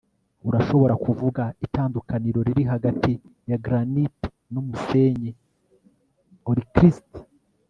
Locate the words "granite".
3.65-4.25